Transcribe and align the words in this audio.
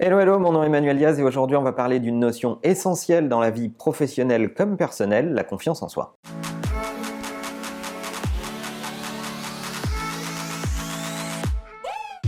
Hello, 0.00 0.20
hello, 0.20 0.38
mon 0.38 0.52
nom 0.52 0.62
est 0.62 0.66
Emmanuel 0.66 0.96
Diaz 0.96 1.18
et 1.18 1.24
aujourd'hui 1.24 1.56
on 1.56 1.62
va 1.62 1.72
parler 1.72 1.98
d'une 1.98 2.20
notion 2.20 2.60
essentielle 2.62 3.28
dans 3.28 3.40
la 3.40 3.50
vie 3.50 3.68
professionnelle 3.68 4.54
comme 4.54 4.76
personnelle, 4.76 5.34
la 5.34 5.42
confiance 5.42 5.82
en 5.82 5.88
soi. 5.88 6.14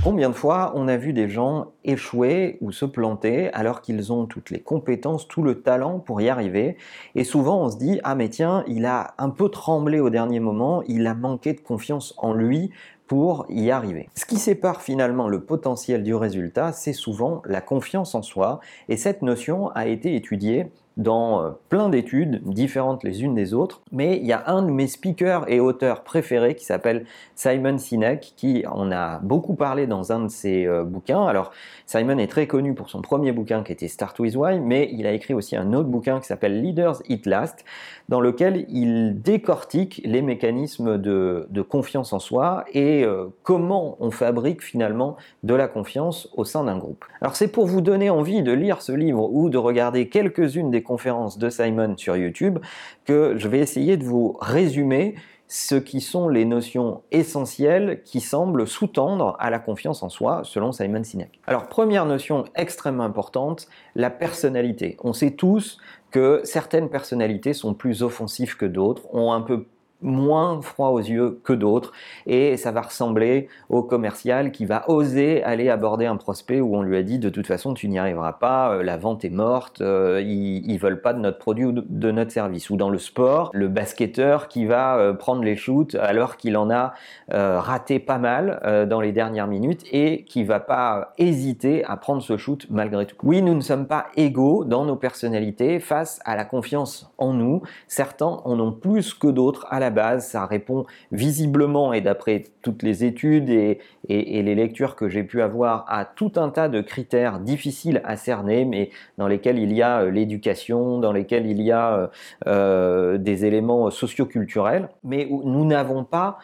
Combien 0.02 0.30
de 0.30 0.34
fois 0.34 0.72
on 0.74 0.88
a 0.88 0.96
vu 0.96 1.12
des 1.12 1.28
gens 1.28 1.68
échouer 1.84 2.58
ou 2.60 2.72
se 2.72 2.86
planter 2.86 3.52
alors 3.52 3.82
qu'ils 3.82 4.12
ont 4.12 4.26
toutes 4.26 4.50
les 4.50 4.60
compétences, 4.60 5.28
tout 5.28 5.44
le 5.44 5.62
talent 5.62 6.00
pour 6.00 6.20
y 6.20 6.28
arriver? 6.28 6.76
Et 7.14 7.22
souvent 7.22 7.62
on 7.62 7.70
se 7.70 7.76
dit 7.76 8.00
ah 8.02 8.16
mais 8.16 8.30
tiens, 8.30 8.64
il 8.66 8.84
a 8.84 9.14
un 9.18 9.30
peu 9.30 9.48
tremblé 9.48 10.00
au 10.00 10.10
dernier 10.10 10.40
moment, 10.40 10.82
il 10.88 11.06
a 11.06 11.14
manqué 11.14 11.52
de 11.52 11.60
confiance 11.60 12.14
en 12.18 12.34
lui 12.34 12.72
pour 13.10 13.44
y 13.48 13.72
arriver. 13.72 14.08
Ce 14.14 14.24
qui 14.24 14.36
sépare 14.36 14.82
finalement 14.82 15.26
le 15.26 15.40
potentiel 15.40 16.04
du 16.04 16.14
résultat, 16.14 16.70
c'est 16.70 16.92
souvent 16.92 17.42
la 17.44 17.60
confiance 17.60 18.14
en 18.14 18.22
soi, 18.22 18.60
et 18.88 18.96
cette 18.96 19.22
notion 19.22 19.68
a 19.70 19.88
été 19.88 20.14
étudiée 20.14 20.70
dans 20.96 21.42
euh, 21.42 21.50
plein 21.68 21.88
d'études 21.88 22.42
différentes 22.44 23.04
les 23.04 23.22
unes 23.22 23.34
des 23.34 23.54
autres, 23.54 23.82
mais 23.90 24.18
il 24.18 24.26
y 24.26 24.32
a 24.32 24.44
un 24.46 24.62
de 24.62 24.70
mes 24.70 24.86
speakers 24.86 25.48
et 25.48 25.58
auteurs 25.58 26.02
préférés 26.02 26.54
qui 26.54 26.64
s'appelle 26.64 27.06
Simon 27.34 27.78
Sinek, 27.78 28.34
qui 28.36 28.64
en 28.66 28.92
a 28.92 29.18
beaucoup 29.20 29.54
parlé 29.54 29.86
dans 29.86 30.12
un 30.12 30.24
de 30.24 30.28
ses 30.28 30.66
euh, 30.66 30.84
bouquins. 30.84 31.24
Alors 31.24 31.52
Simon 31.86 32.18
est 32.18 32.30
très 32.30 32.46
connu 32.46 32.74
pour 32.74 32.90
son 32.90 33.02
premier 33.02 33.32
bouquin 33.32 33.62
qui 33.62 33.72
était 33.72 33.88
Start 33.88 34.18
with 34.18 34.36
Why, 34.36 34.60
mais 34.60 34.90
il 34.92 35.06
a 35.06 35.12
écrit 35.12 35.32
aussi 35.32 35.56
un 35.56 35.72
autre 35.72 35.88
bouquin 35.88 36.20
qui 36.20 36.26
s'appelle 36.26 36.60
Leaders 36.60 37.00
Eat 37.08 37.24
Last, 37.26 37.64
dans 38.08 38.20
lequel 38.20 38.66
il 38.68 39.22
décortique 39.22 40.02
les 40.04 40.22
mécanismes 40.22 40.98
de, 40.98 41.46
confiance 41.68 42.12
en 42.12 42.18
soi 42.18 42.64
et 42.72 42.99
euh, 43.02 43.26
comment 43.42 43.96
on 44.00 44.10
fabrique 44.10 44.62
finalement 44.62 45.16
de 45.42 45.54
la 45.54 45.68
confiance 45.68 46.28
au 46.36 46.44
sein 46.44 46.64
d'un 46.64 46.78
groupe. 46.78 47.04
Alors 47.20 47.36
c'est 47.36 47.48
pour 47.48 47.66
vous 47.66 47.80
donner 47.80 48.10
envie 48.10 48.42
de 48.42 48.52
lire 48.52 48.82
ce 48.82 48.92
livre 48.92 49.30
ou 49.32 49.50
de 49.50 49.58
regarder 49.58 50.08
quelques-unes 50.08 50.70
des 50.70 50.82
conférences 50.82 51.38
de 51.38 51.48
Simon 51.50 51.96
sur 51.96 52.16
YouTube 52.16 52.58
que 53.04 53.34
je 53.36 53.48
vais 53.48 53.58
essayer 53.58 53.96
de 53.96 54.04
vous 54.04 54.36
résumer 54.40 55.14
ce 55.50 55.74
qui 55.74 56.00
sont 56.00 56.28
les 56.28 56.44
notions 56.44 57.02
essentielles 57.10 58.02
qui 58.04 58.20
semblent 58.20 58.68
sous-tendre 58.68 59.36
à 59.40 59.50
la 59.50 59.58
confiance 59.58 60.04
en 60.04 60.08
soi, 60.08 60.42
selon 60.44 60.70
Simon 60.70 61.02
Sinek. 61.02 61.40
Alors, 61.48 61.66
première 61.66 62.06
notion 62.06 62.44
extrêmement 62.54 63.02
importante, 63.02 63.66
la 63.96 64.10
personnalité. 64.10 64.96
On 65.02 65.12
sait 65.12 65.32
tous 65.32 65.78
que 66.12 66.40
certaines 66.44 66.88
personnalités 66.88 67.52
sont 67.52 67.74
plus 67.74 68.04
offensives 68.04 68.56
que 68.56 68.64
d'autres, 68.64 69.12
ont 69.12 69.32
un 69.32 69.40
peu 69.40 69.66
moins 70.02 70.60
froid 70.62 70.88
aux 70.88 71.00
yeux 71.00 71.40
que 71.44 71.52
d'autres 71.52 71.92
et 72.26 72.56
ça 72.56 72.72
va 72.72 72.82
ressembler 72.82 73.48
au 73.68 73.82
commercial 73.82 74.52
qui 74.52 74.66
va 74.66 74.88
oser 74.88 75.42
aller 75.42 75.68
aborder 75.68 76.06
un 76.06 76.16
prospect 76.16 76.60
où 76.60 76.76
on 76.76 76.82
lui 76.82 76.96
a 76.96 77.02
dit 77.02 77.18
de 77.18 77.28
toute 77.28 77.46
façon 77.46 77.74
tu 77.74 77.88
n'y 77.88 77.98
arriveras 77.98 78.32
pas, 78.32 78.72
euh, 78.72 78.82
la 78.82 78.96
vente 78.96 79.24
est 79.24 79.30
morte, 79.30 79.80
euh, 79.80 80.20
ils, 80.22 80.68
ils, 80.70 80.78
veulent 80.78 81.00
pas 81.00 81.12
de 81.12 81.18
notre 81.18 81.38
produit 81.38 81.64
ou 81.64 81.72
de 81.72 82.10
notre 82.10 82.30
service. 82.30 82.70
Ou 82.70 82.76
dans 82.76 82.90
le 82.90 82.98
sport, 82.98 83.50
le 83.52 83.68
basketteur 83.68 84.48
qui 84.48 84.66
va 84.66 84.96
euh, 84.96 85.12
prendre 85.12 85.42
les 85.42 85.56
shoots 85.56 85.94
alors 85.94 86.36
qu'il 86.36 86.56
en 86.56 86.70
a 86.70 86.94
raté 87.30 87.98
pas 87.98 88.18
mal 88.18 88.86
dans 88.88 89.00
les 89.00 89.12
dernières 89.12 89.46
minutes 89.46 89.84
et 89.92 90.24
qui 90.24 90.44
va 90.44 90.58
pas 90.60 91.12
hésiter 91.18 91.84
à 91.84 91.96
prendre 91.96 92.22
ce 92.22 92.36
shoot 92.36 92.66
malgré 92.70 93.06
tout. 93.06 93.16
Oui, 93.22 93.40
nous 93.42 93.54
ne 93.54 93.60
sommes 93.60 93.86
pas 93.86 94.06
égaux 94.16 94.64
dans 94.64 94.84
nos 94.84 94.96
personnalités 94.96 95.80
face 95.80 96.20
à 96.24 96.36
la 96.36 96.44
confiance 96.44 97.12
en 97.18 97.32
nous. 97.32 97.62
Certains 97.86 98.40
en 98.44 98.58
ont 98.58 98.72
plus 98.72 99.14
que 99.14 99.28
d'autres 99.28 99.66
à 99.70 99.80
la 99.80 99.89
base, 99.90 100.26
ça 100.26 100.46
répond 100.46 100.86
visiblement, 101.12 101.92
et 101.92 102.00
d'après 102.00 102.44
toutes 102.62 102.82
les 102.82 103.04
études 103.04 103.50
et, 103.50 103.78
les 104.08 104.54
lectures 104.54 104.96
que 104.96 105.08
j'ai 105.08 105.22
pu 105.22 105.40
avoir, 105.40 105.84
à 105.88 106.04
tout 106.04 106.32
un 106.36 106.48
tas 106.50 106.68
de 106.68 106.80
critères 106.80 107.38
difficiles 107.38 108.00
à 108.04 108.16
cerner, 108.16 108.64
mais 108.64 108.90
dans 109.18 109.28
lesquels 109.28 109.58
il 109.58 109.72
y 109.72 109.82
a 109.82 110.00
euh, 110.00 110.10
l'éducation, 110.10 110.98
dans 110.98 111.12
lesquels 111.12 111.46
il 111.46 111.62
y 111.62 111.70
a 111.70 111.92
euh, 111.92 112.06
euh, 112.46 113.18
des 113.18 113.44
éléments 113.44 113.90
socioculturels, 113.90 114.88
mais 115.04 115.28
où 115.30 115.42
nous 115.44 115.64
n'avons 115.64 116.04
pas 116.04 116.38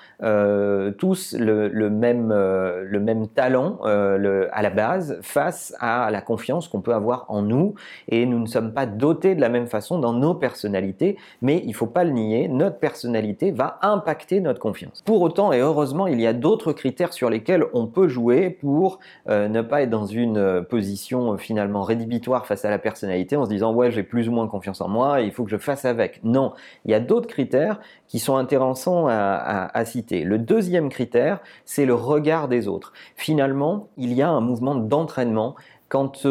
tous 0.98 1.34
le, 1.38 1.90
même, 1.90 2.32
le 2.32 3.00
même 3.00 3.28
talent 3.28 3.78
à 3.82 4.62
la 4.62 4.70
base 4.70 5.18
face 5.22 5.74
à 5.80 6.10
la 6.10 6.20
confiance 6.20 6.68
qu'on 6.68 6.80
peut 6.80 6.94
avoir 6.94 7.26
en 7.28 7.42
nous, 7.42 7.74
et 8.08 8.26
nous 8.26 8.38
ne 8.38 8.46
sommes 8.46 8.72
pas 8.72 8.86
dotés 8.86 9.34
de 9.34 9.40
la 9.40 9.48
même 9.48 9.66
façon 9.66 9.98
dans 9.98 10.12
nos 10.12 10.34
personnalités, 10.34 11.16
mais 11.42 11.60
il 11.64 11.70
ne 11.70 11.74
faut 11.74 11.86
pas 11.86 12.04
le 12.04 12.10
nier, 12.10 12.48
notre 12.48 12.78
personnalité 12.78 13.35
va 13.44 13.78
impacter 13.82 14.40
notre 14.40 14.60
confiance. 14.60 15.02
Pour 15.04 15.20
autant, 15.22 15.52
et 15.52 15.60
heureusement, 15.60 16.06
il 16.06 16.20
y 16.20 16.26
a 16.26 16.32
d'autres 16.32 16.72
critères 16.72 17.12
sur 17.12 17.30
lesquels 17.30 17.64
on 17.72 17.86
peut 17.86 18.08
jouer 18.08 18.50
pour 18.50 18.98
euh, 19.28 19.48
ne 19.48 19.62
pas 19.62 19.82
être 19.82 19.90
dans 19.90 20.06
une 20.06 20.38
euh, 20.38 20.62
position 20.62 21.34
euh, 21.34 21.36
finalement 21.36 21.82
rédhibitoire 21.82 22.46
face 22.46 22.64
à 22.64 22.70
la 22.70 22.78
personnalité 22.78 23.36
en 23.36 23.44
se 23.44 23.50
disant 23.50 23.72
ouais 23.72 23.90
j'ai 23.90 24.02
plus 24.02 24.28
ou 24.28 24.32
moins 24.32 24.48
confiance 24.48 24.80
en 24.80 24.88
moi, 24.88 25.20
il 25.20 25.32
faut 25.32 25.44
que 25.44 25.50
je 25.50 25.56
fasse 25.56 25.84
avec. 25.84 26.20
Non, 26.24 26.52
il 26.84 26.90
y 26.90 26.94
a 26.94 27.00
d'autres 27.00 27.28
critères 27.28 27.80
qui 28.08 28.18
sont 28.18 28.36
intéressants 28.36 29.06
à, 29.08 29.84
citer. 29.84 30.24
Le 30.24 30.38
deuxième 30.38 30.88
critère, 30.88 31.40
c'est 31.64 31.86
le 31.86 31.94
regard 31.94 32.48
des 32.48 32.68
autres. 32.68 32.92
Finalement, 33.16 33.88
il 33.96 34.12
y 34.12 34.22
a 34.22 34.28
un 34.28 34.40
mouvement 34.40 34.74
d'entraînement 34.74 35.54
quand 35.88 36.24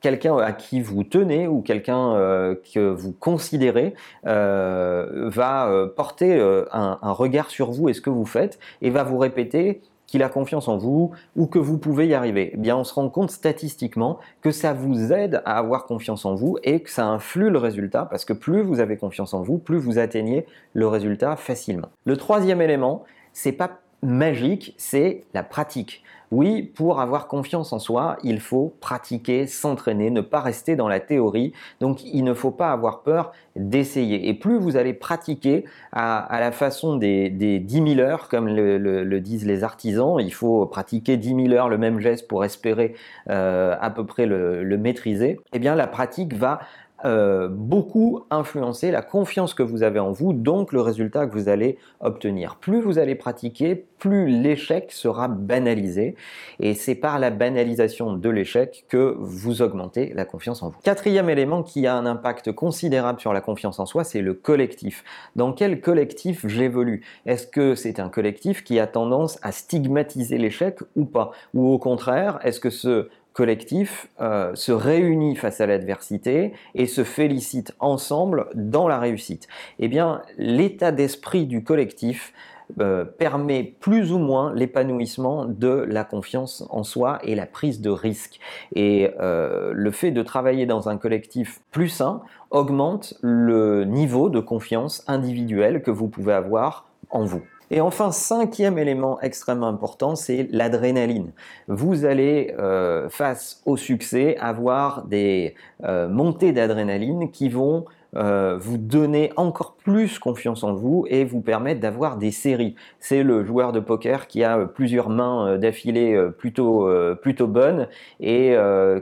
quelqu'un 0.00 0.36
à 0.36 0.52
qui 0.52 0.80
vous 0.80 1.04
tenez 1.04 1.48
ou 1.48 1.60
quelqu'un 1.60 2.14
euh, 2.14 2.54
que 2.74 2.90
vous 2.90 3.12
considérez 3.12 3.94
euh, 4.26 5.28
va 5.28 5.68
euh, 5.68 5.86
porter 5.86 6.40
un, 6.72 7.12
regard 7.12 7.50
sur 7.50 7.70
vous 7.70 7.88
et 7.88 7.94
ce 7.94 8.00
que 8.00 8.10
vous 8.10 8.26
faites 8.26 8.58
et 8.82 8.90
va 8.90 9.02
vous 9.02 9.18
répéter 9.18 9.80
qu'il 10.06 10.22
a 10.22 10.28
confiance 10.28 10.68
en 10.68 10.78
vous 10.78 11.12
ou 11.36 11.46
que 11.46 11.58
vous 11.58 11.76
pouvez 11.78 12.06
y 12.06 12.14
arriver. 12.14 12.52
Eh 12.54 12.56
bien, 12.56 12.76
on 12.76 12.84
se 12.84 12.94
rend 12.94 13.08
compte 13.10 13.30
statistiquement 13.30 14.18
que 14.40 14.50
ça 14.50 14.72
vous 14.72 15.12
aide 15.12 15.42
à 15.44 15.58
avoir 15.58 15.84
confiance 15.84 16.24
en 16.24 16.34
vous 16.34 16.56
et 16.64 16.80
que 16.80 16.90
ça 16.90 17.06
influe 17.06 17.50
le 17.50 17.58
résultat 17.58 18.06
parce 18.06 18.24
que 18.24 18.32
plus 18.32 18.62
vous 18.62 18.80
avez 18.80 18.96
confiance 18.96 19.34
en 19.34 19.42
vous, 19.42 19.58
plus 19.58 19.78
vous 19.78 19.98
atteignez 19.98 20.46
le 20.72 20.86
résultat 20.88 21.36
facilement. 21.36 21.88
Le 22.04 22.16
troisième 22.16 22.62
élément, 22.62 23.04
c'est 23.32 23.52
pas 23.52 23.80
magique, 24.02 24.74
c'est 24.76 25.24
la 25.34 25.42
pratique. 25.42 26.02
Oui, 26.30 26.62
pour 26.62 27.00
avoir 27.00 27.26
confiance 27.26 27.72
en 27.72 27.78
soi, 27.78 28.18
il 28.22 28.38
faut 28.38 28.74
pratiquer, 28.80 29.46
s'entraîner, 29.46 30.10
ne 30.10 30.20
pas 30.20 30.40
rester 30.40 30.76
dans 30.76 30.88
la 30.88 31.00
théorie. 31.00 31.54
Donc 31.80 32.04
il 32.04 32.22
ne 32.22 32.34
faut 32.34 32.50
pas 32.50 32.70
avoir 32.70 33.02
peur 33.02 33.32
d'essayer. 33.56 34.28
Et 34.28 34.34
plus 34.34 34.58
vous 34.58 34.76
allez 34.76 34.92
pratiquer 34.92 35.64
à, 35.92 36.28
la 36.38 36.52
façon 36.52 36.96
des, 36.96 37.30
des 37.30 37.58
10 37.58 37.94
000 37.94 38.00
heures, 38.00 38.28
comme 38.28 38.46
le, 38.46 39.20
disent 39.20 39.46
les 39.46 39.64
artisans, 39.64 40.16
il 40.20 40.32
faut 40.32 40.66
pratiquer 40.66 41.16
10 41.16 41.46
000 41.46 41.52
heures 41.52 41.70
le 41.70 41.78
même 41.78 41.98
geste 41.98 42.28
pour 42.28 42.44
espérer 42.44 42.94
euh, 43.30 43.74
à 43.80 43.88
peu 43.88 44.04
près 44.04 44.26
le, 44.26 44.62
le 44.62 44.78
maîtriser, 44.78 45.40
eh 45.54 45.58
bien 45.58 45.74
la 45.74 45.86
pratique 45.86 46.34
va 46.34 46.60
euh, 47.04 47.48
beaucoup 47.48 48.24
influencer 48.30 48.90
la 48.90 49.02
confiance 49.02 49.54
que 49.54 49.62
vous 49.62 49.82
avez 49.82 50.00
en 50.00 50.10
vous, 50.10 50.32
donc 50.32 50.72
le 50.72 50.80
résultat 50.80 51.26
que 51.26 51.32
vous 51.32 51.48
allez 51.48 51.78
obtenir. 52.00 52.56
Plus 52.56 52.80
vous 52.80 52.98
allez 52.98 53.14
pratiquer, 53.14 53.86
plus 53.98 54.28
l'échec 54.28 54.90
sera 54.92 55.28
banalisé, 55.28 56.16
et 56.60 56.74
c'est 56.74 56.94
par 56.94 57.18
la 57.18 57.30
banalisation 57.30 58.14
de 58.14 58.28
l'échec 58.28 58.84
que 58.88 59.16
vous 59.18 59.62
augmentez 59.62 60.12
la 60.14 60.24
confiance 60.24 60.62
en 60.62 60.70
vous. 60.70 60.76
Quatrième 60.82 61.30
élément 61.30 61.62
qui 61.62 61.86
a 61.86 61.94
un 61.94 62.06
impact 62.06 62.52
considérable 62.52 63.20
sur 63.20 63.32
la 63.32 63.40
confiance 63.40 63.78
en 63.78 63.86
soi, 63.86 64.04
c'est 64.04 64.22
le 64.22 64.34
collectif. 64.34 65.04
Dans 65.36 65.52
quel 65.52 65.80
collectif 65.80 66.46
j'évolue? 66.46 67.04
Est-ce 67.26 67.46
que 67.46 67.74
c'est 67.74 68.00
un 68.00 68.08
collectif 68.08 68.64
qui 68.64 68.78
a 68.80 68.86
tendance 68.86 69.38
à 69.42 69.52
stigmatiser 69.52 70.38
l'échec 70.38 70.78
ou 70.96 71.04
pas? 71.04 71.32
Ou 71.54 71.68
au 71.68 71.78
contraire, 71.78 72.38
est-ce 72.42 72.60
que 72.60 72.70
ce 72.70 73.08
collectif 73.38 74.08
euh, 74.20 74.52
se 74.56 74.72
réunit 74.72 75.36
face 75.36 75.60
à 75.60 75.66
l'adversité 75.66 76.54
et 76.74 76.86
se 76.86 77.04
félicite 77.04 77.72
ensemble 77.78 78.48
dans 78.56 78.88
la 78.88 78.98
réussite. 78.98 79.46
Eh 79.78 79.86
bien, 79.86 80.22
l'état 80.38 80.90
d'esprit 80.90 81.46
du 81.46 81.62
collectif 81.62 82.32
euh, 82.80 83.04
permet 83.04 83.62
plus 83.62 84.12
ou 84.12 84.18
moins 84.18 84.52
l'épanouissement 84.54 85.44
de 85.44 85.68
la 85.68 86.02
confiance 86.02 86.64
en 86.70 86.82
soi 86.82 87.20
et 87.22 87.36
la 87.36 87.46
prise 87.46 87.80
de 87.80 87.90
risque. 87.90 88.40
Et 88.74 89.08
euh, 89.20 89.70
le 89.72 89.90
fait 89.92 90.10
de 90.10 90.24
travailler 90.24 90.66
dans 90.66 90.88
un 90.88 90.96
collectif 90.96 91.60
plus 91.70 91.90
sain 91.90 92.22
augmente 92.50 93.14
le 93.22 93.84
niveau 93.84 94.30
de 94.30 94.40
confiance 94.40 95.04
individuelle 95.06 95.80
que 95.82 95.92
vous 95.92 96.08
pouvez 96.08 96.32
avoir 96.32 96.86
en 97.10 97.24
vous. 97.24 97.42
Et 97.70 97.80
enfin, 97.80 98.12
cinquième 98.12 98.78
élément 98.78 99.20
extrêmement 99.20 99.68
important, 99.68 100.16
c'est 100.16 100.48
l'adrénaline. 100.50 101.32
Vous 101.68 102.04
allez, 102.04 102.54
euh, 102.58 103.08
face 103.10 103.62
au 103.66 103.76
succès, 103.76 104.36
avoir 104.38 105.04
des 105.04 105.54
euh, 105.84 106.08
montées 106.08 106.52
d'adrénaline 106.52 107.30
qui 107.30 107.48
vont 107.48 107.84
euh, 108.16 108.56
vous 108.58 108.78
donner 108.78 109.32
encore 109.36 109.74
plus 109.74 110.18
confiance 110.18 110.64
en 110.64 110.72
vous 110.72 111.04
et 111.08 111.24
vous 111.24 111.40
permettre 111.40 111.80
d'avoir 111.80 112.16
des 112.16 112.30
séries. 112.30 112.74
C'est 113.00 113.22
le 113.22 113.44
joueur 113.44 113.72
de 113.72 113.80
poker 113.80 114.26
qui 114.26 114.44
a 114.44 114.58
plusieurs 114.66 115.10
mains 115.10 115.46
euh, 115.46 115.58
d'affilée 115.58 116.14
euh, 116.14 116.30
plutôt, 116.30 116.88
plutôt 117.20 117.46
bonnes 117.46 117.88
et 118.20 118.56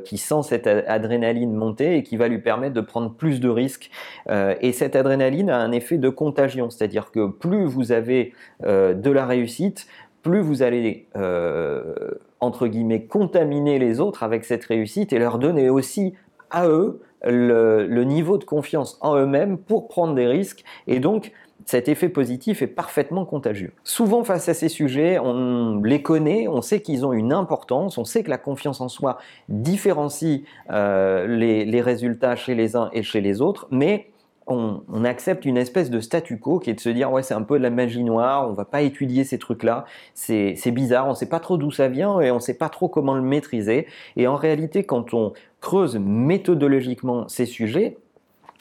qui 0.04 0.18
sent 0.18 0.42
cette 0.42 0.66
adrénaline 0.66 1.52
monter 1.52 1.96
et 1.96 2.02
qui 2.02 2.16
va 2.16 2.28
lui 2.28 2.38
permettre 2.38 2.74
de 2.74 2.80
prendre 2.80 3.12
plus 3.12 3.40
de 3.40 3.48
risques. 3.48 3.90
et 4.28 4.72
cette 4.72 4.96
adrénaline 4.96 5.50
a 5.50 5.58
un 5.58 5.72
effet 5.72 5.98
de 5.98 6.08
contagion, 6.08 6.70
c'est-à-dire 6.70 7.10
que 7.10 7.28
plus 7.28 7.64
vous 7.64 7.92
avez 7.92 8.32
de 8.62 9.10
la 9.10 9.26
réussite, 9.26 9.86
plus 10.26 10.40
vous 10.40 10.62
allez, 10.62 11.06
euh, 11.14 11.94
entre 12.40 12.66
guillemets, 12.66 13.04
contaminer 13.04 13.78
les 13.78 14.00
autres 14.00 14.24
avec 14.24 14.44
cette 14.44 14.64
réussite 14.64 15.12
et 15.12 15.20
leur 15.20 15.38
donner 15.38 15.70
aussi 15.70 16.14
à 16.50 16.66
eux 16.66 17.00
le, 17.26 18.04
niveau 18.04 18.38
de 18.38 18.44
confiance 18.44 18.98
en 19.00 19.16
eux-mêmes 19.16 19.58
pour 19.58 19.88
prendre 19.88 20.14
des 20.14 20.26
risques 20.26 20.64
et 20.86 21.00
donc 21.00 21.32
cet 21.64 21.88
effet 21.88 22.08
positif 22.08 22.62
est 22.62 22.68
parfaitement 22.68 23.24
contagieux. 23.24 23.72
Souvent 23.82 24.22
face 24.22 24.48
à 24.48 24.54
ces 24.54 24.68
sujets, 24.68 25.18
on 25.18 25.80
les 25.82 26.00
connaît, 26.00 26.46
on 26.46 26.62
sait 26.62 26.80
qu'ils 26.80 27.04
ont 27.04 27.12
une 27.12 27.32
importance, 27.32 27.98
on 27.98 28.04
sait 28.04 28.22
que 28.22 28.30
la 28.30 28.38
confiance 28.38 28.80
en 28.80 28.88
soi 28.88 29.18
différencie 29.48 30.42
euh, 30.70 31.26
les, 31.26 31.80
résultats 31.80 32.36
chez 32.36 32.54
les 32.54 32.76
uns 32.76 32.90
et 32.92 33.02
chez 33.02 33.20
les 33.20 33.40
autres, 33.40 33.66
mais 33.70 34.10
on, 34.46 35.04
accepte 35.04 35.44
une 35.44 35.56
espèce 35.56 35.90
de 35.90 36.00
statu 36.00 36.38
quo 36.38 36.58
qui 36.58 36.70
est 36.70 36.74
de 36.74 36.80
se 36.80 36.88
dire 36.88 37.12
ouais 37.12 37.22
c'est 37.22 37.34
un 37.34 37.42
peu 37.42 37.58
de 37.58 37.62
la 37.62 37.70
magie 37.70 38.04
noire, 38.04 38.48
on 38.48 38.52
va 38.52 38.64
pas 38.64 38.82
étudier 38.82 39.24
ces 39.24 39.38
trucs-là, 39.38 39.84
c'est 40.14 40.70
bizarre, 40.70 41.08
on 41.08 41.14
sait 41.14 41.28
pas 41.28 41.40
trop 41.40 41.56
d'où 41.56 41.70
ça 41.70 41.88
vient 41.88 42.20
et 42.20 42.30
on 42.30 42.40
sait 42.40 42.56
pas 42.56 42.68
trop 42.68 42.88
comment 42.88 43.14
le 43.14 43.22
maîtriser. 43.22 43.86
Et 44.16 44.26
en 44.26 44.36
réalité, 44.36 44.84
quand 44.84 45.14
on 45.14 45.32
creuse 45.60 45.96
méthodologiquement 45.96 47.28
ces 47.28 47.46
sujets, 47.46 47.96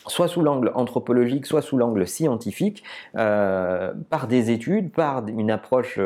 soit 0.08 0.28
sous 0.28 0.42
l'angle 0.42 0.72
anthropologique, 0.76 1.46
soit 1.46 1.62
sous 1.62 1.78
l'angle 1.78 2.08
scientifique, 2.08 2.84
euh, 3.18 3.94
par 4.10 4.28
des 4.28 4.52
études, 4.52 4.92
par 4.92 5.28
une 5.28 5.52
approche 5.52 6.00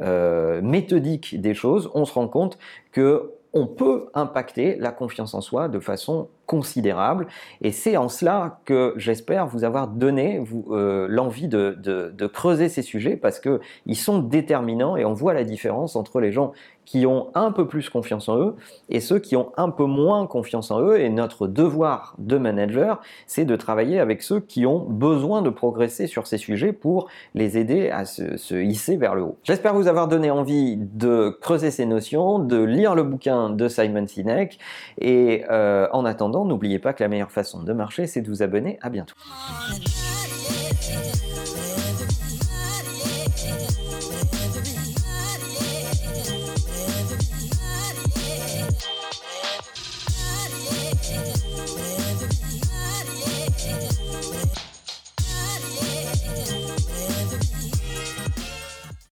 euh, 0.00 0.60
méthodique 0.62 1.40
des 1.40 1.54
choses, 1.54 1.90
on 1.94 2.04
se 2.04 2.12
rend 2.12 2.28
compte 2.28 2.58
que 2.92 3.32
on 3.52 3.68
peut 3.68 4.06
impacter 4.14 4.76
la 4.76 4.90
confiance 4.90 5.32
en 5.32 5.40
soi 5.40 5.68
de 5.68 5.78
façon 5.78 6.28
considérable. 6.46 7.26
Et 7.62 7.72
c'est 7.72 7.96
en 7.96 8.08
cela 8.08 8.60
que 8.64 8.94
j'espère 8.96 9.46
vous 9.46 9.64
avoir 9.64 9.88
donné 9.88 10.42
euh, 10.70 11.06
l'envie 11.08 11.48
de, 11.48 11.76
de, 11.80 12.26
creuser 12.26 12.68
ces 12.68 12.82
sujets 12.82 13.16
parce 13.16 13.40
qu'ils 13.40 13.96
sont 13.96 14.18
déterminants 14.18 14.96
et 14.96 15.04
on 15.04 15.12
voit 15.12 15.34
la 15.34 15.44
différence 15.44 15.94
entre 15.94 16.20
les 16.20 16.32
gens 16.32 16.52
qui 16.84 17.06
ont 17.06 17.28
un 17.34 17.52
peu 17.52 17.66
plus 17.66 17.88
confiance 17.88 18.28
en 18.28 18.38
eux 18.38 18.56
et 18.88 19.00
ceux 19.00 19.18
qui 19.18 19.36
ont 19.36 19.52
un 19.56 19.70
peu 19.70 19.84
moins 19.84 20.26
confiance 20.26 20.70
en 20.70 20.80
eux. 20.80 21.00
Et 21.00 21.08
notre 21.08 21.46
devoir 21.46 22.14
de 22.18 22.38
manager, 22.38 23.00
c'est 23.26 23.44
de 23.44 23.56
travailler 23.56 24.00
avec 24.00 24.22
ceux 24.22 24.40
qui 24.40 24.66
ont 24.66 24.80
besoin 24.80 25.42
de 25.42 25.50
progresser 25.50 26.06
sur 26.06 26.26
ces 26.26 26.38
sujets 26.38 26.72
pour 26.72 27.08
les 27.34 27.58
aider 27.58 27.90
à 27.90 28.04
se, 28.04 28.36
se 28.36 28.54
hisser 28.54 28.96
vers 28.96 29.14
le 29.14 29.22
haut. 29.22 29.38
J'espère 29.42 29.74
vous 29.74 29.88
avoir 29.88 30.08
donné 30.08 30.30
envie 30.30 30.76
de 30.76 31.36
creuser 31.40 31.70
ces 31.70 31.86
notions, 31.86 32.38
de 32.38 32.62
lire 32.62 32.94
le 32.94 33.02
bouquin 33.02 33.50
de 33.50 33.68
Simon 33.68 34.06
Sinek 34.06 34.58
et 35.00 35.44
euh, 35.50 35.86
en 35.92 36.04
attendant, 36.04 36.44
n'oubliez 36.44 36.78
pas 36.78 36.92
que 36.92 37.02
la 37.02 37.08
meilleure 37.08 37.32
façon 37.32 37.62
de 37.62 37.72
marcher, 37.72 38.06
c'est 38.06 38.22
de 38.22 38.28
vous 38.28 38.42
abonner. 38.42 38.78
À 38.82 38.90
bientôt. 38.90 39.14